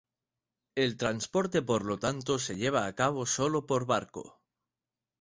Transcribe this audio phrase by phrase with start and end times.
[0.73, 4.41] El transporte por lo tanto se lleva a cabo sólo por barco.